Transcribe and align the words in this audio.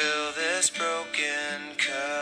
fill 0.00 0.32
this 0.32 0.70
broken 0.70 1.76
cup. 1.76 2.19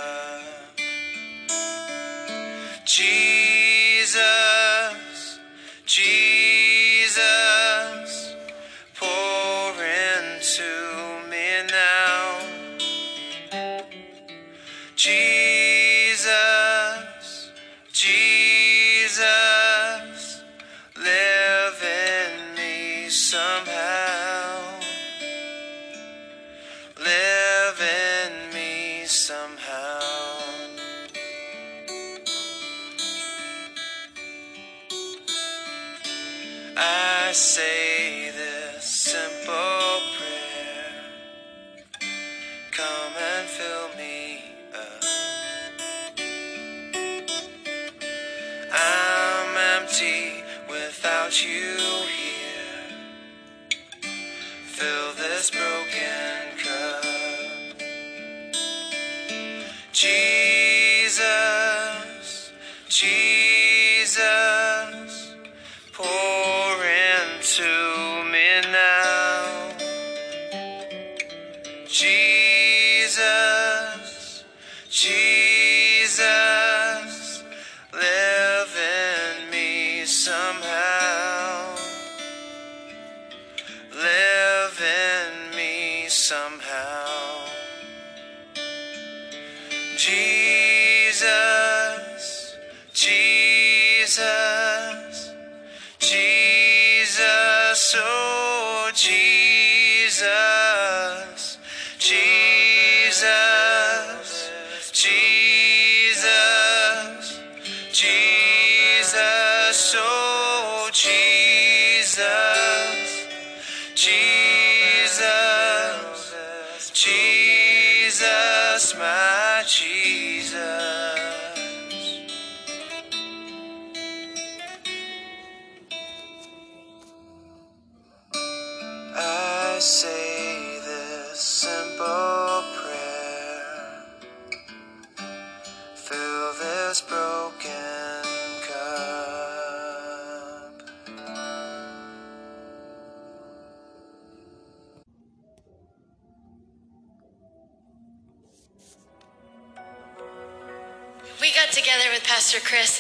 Jesus, 75.09 75.38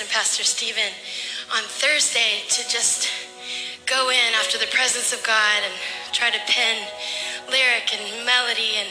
And 0.00 0.08
Pastor 0.10 0.44
Steven 0.44 0.94
on 1.56 1.64
Thursday 1.64 2.46
to 2.50 2.62
just 2.68 3.08
go 3.84 4.10
in 4.10 4.30
after 4.38 4.56
the 4.56 4.70
presence 4.70 5.12
of 5.12 5.26
God 5.26 5.62
and 5.64 5.74
try 6.12 6.30
to 6.30 6.38
pen 6.46 6.86
lyric 7.50 7.90
and 7.90 8.24
melody. 8.24 8.78
And 8.78 8.86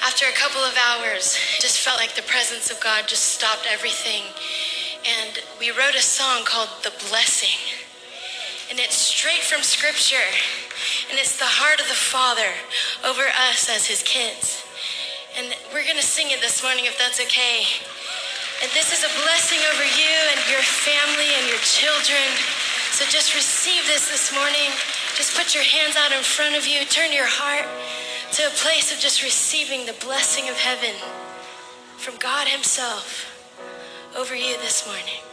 after 0.00 0.24
a 0.24 0.32
couple 0.32 0.62
of 0.62 0.72
hours, 0.80 1.36
just 1.60 1.80
felt 1.84 1.98
like 2.00 2.14
the 2.14 2.24
presence 2.24 2.70
of 2.70 2.80
God 2.80 3.04
just 3.06 3.36
stopped 3.36 3.68
everything. 3.68 4.22
And 5.04 5.44
we 5.58 5.76
wrote 5.76 5.94
a 5.94 6.00
song 6.00 6.46
called 6.46 6.70
The 6.84 6.92
Blessing. 7.10 7.60
And 8.70 8.78
it's 8.78 8.96
straight 8.96 9.44
from 9.44 9.60
Scripture. 9.60 10.24
And 11.10 11.18
it's 11.18 11.36
the 11.36 11.44
heart 11.60 11.82
of 11.82 11.88
the 11.88 12.00
Father 12.00 12.48
over 13.04 13.28
us 13.52 13.68
as 13.68 13.84
His 13.84 14.02
kids. 14.02 14.64
And 15.36 15.52
we're 15.74 15.84
going 15.84 16.00
to 16.00 16.02
sing 16.02 16.30
it 16.30 16.40
this 16.40 16.62
morning 16.62 16.86
if 16.86 16.96
that's 16.96 17.20
okay. 17.20 17.66
And 18.62 18.70
this 18.72 18.92
is 18.92 19.00
a 19.04 19.12
blessing 19.24 19.58
over 19.72 19.84
you 19.84 20.14
and 20.36 20.40
your 20.52 20.60
family 20.60 21.32
and 21.32 21.48
your 21.48 21.56
children. 21.64 22.28
So 22.92 23.06
just 23.08 23.34
receive 23.34 23.86
this 23.86 24.10
this 24.10 24.34
morning. 24.34 24.68
Just 25.16 25.34
put 25.34 25.54
your 25.54 25.64
hands 25.64 25.96
out 25.96 26.12
in 26.12 26.22
front 26.22 26.54
of 26.54 26.66
you. 26.66 26.84
Turn 26.84 27.10
your 27.10 27.26
heart 27.26 27.64
to 28.32 28.46
a 28.46 28.50
place 28.50 28.92
of 28.92 28.98
just 28.98 29.22
receiving 29.22 29.86
the 29.86 29.96
blessing 30.04 30.50
of 30.50 30.56
heaven 30.56 30.94
from 31.96 32.16
God 32.18 32.48
Himself 32.48 33.24
over 34.14 34.36
you 34.36 34.58
this 34.58 34.86
morning. 34.86 35.29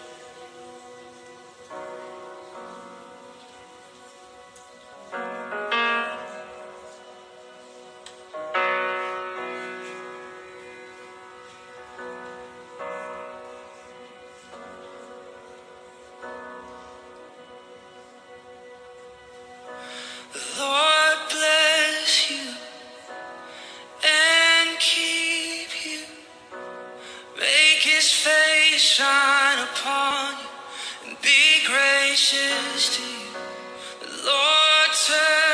Lord 34.27 34.91
turn 35.05 35.46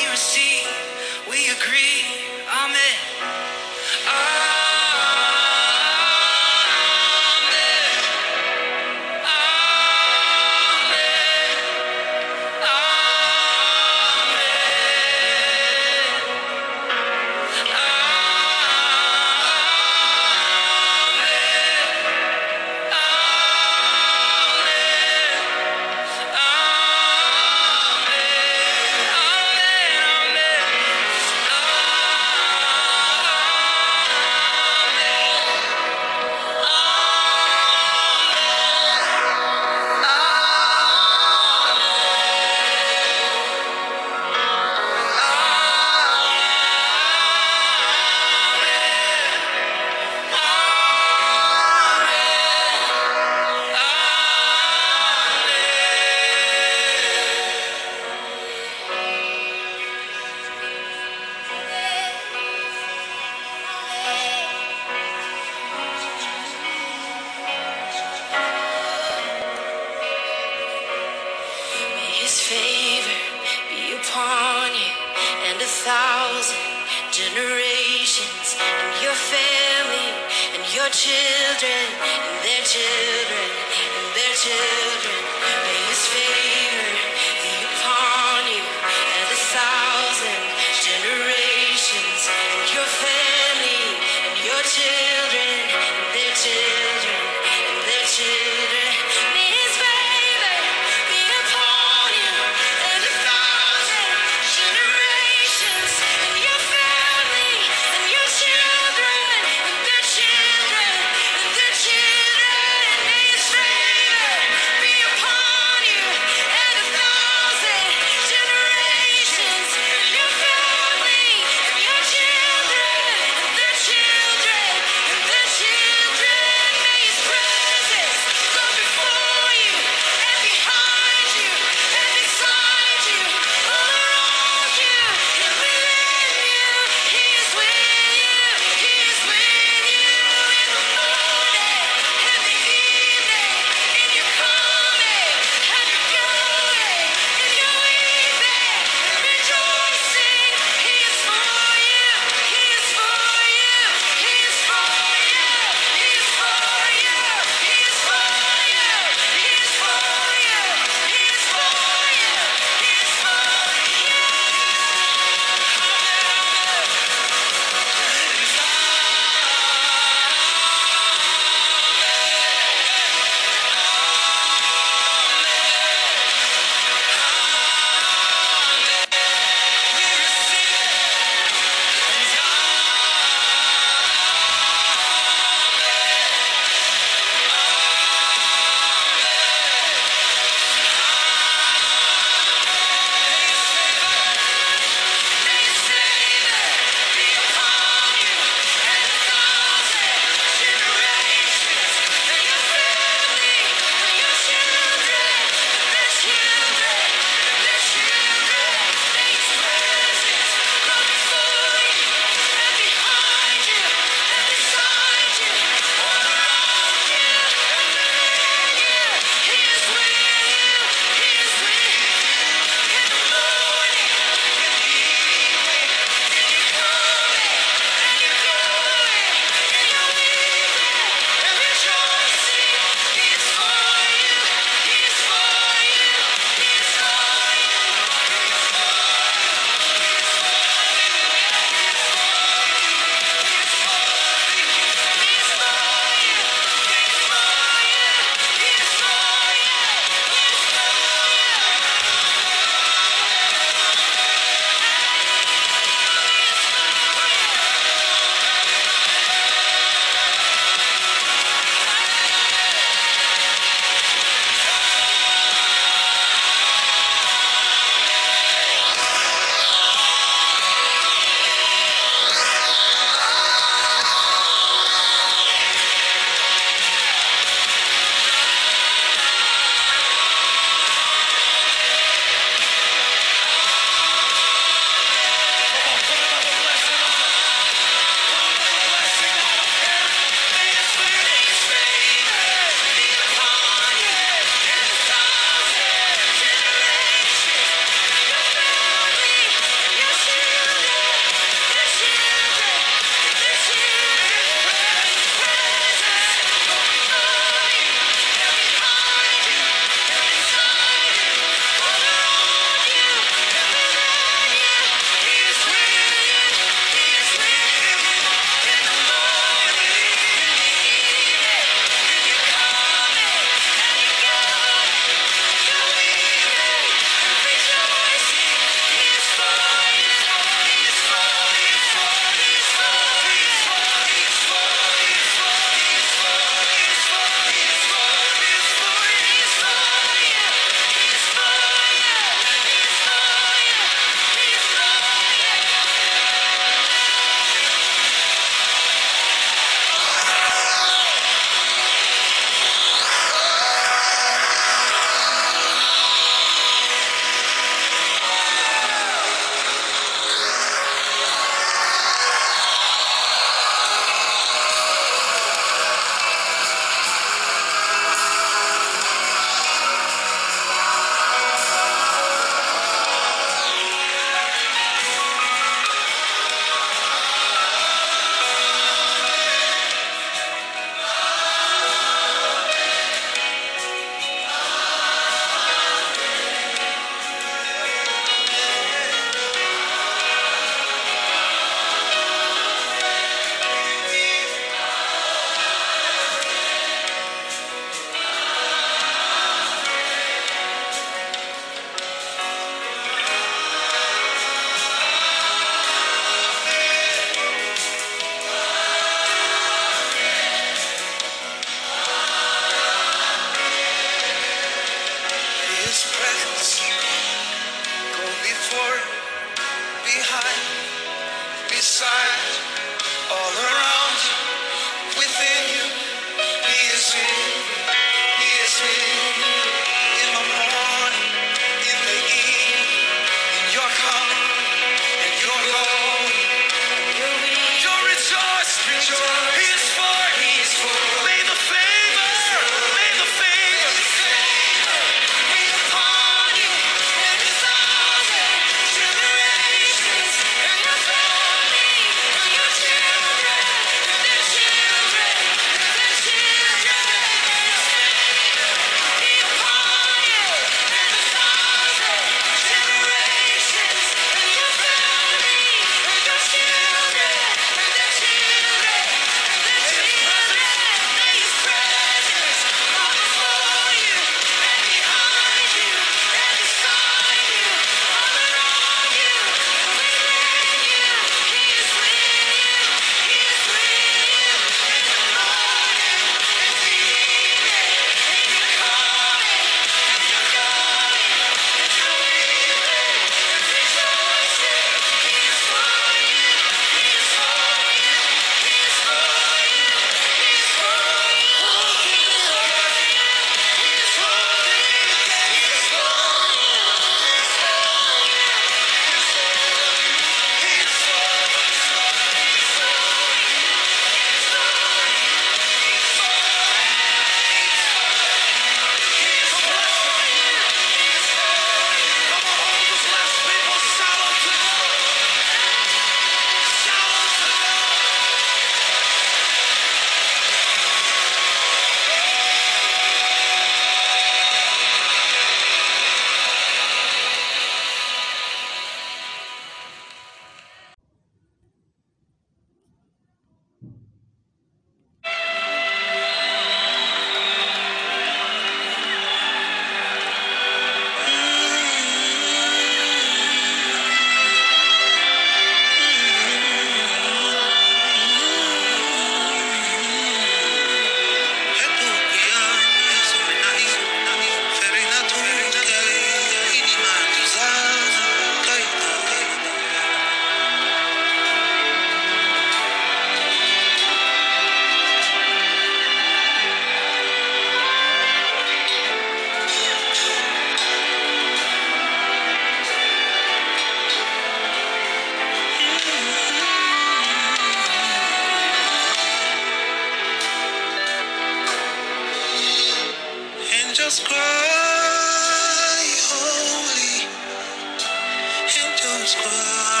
Angels 599.21 600.00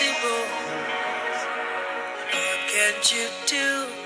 impossible. 0.00 0.44
What 2.32 2.58
can't 2.68 3.12
you 3.12 3.28
do? 3.46 4.03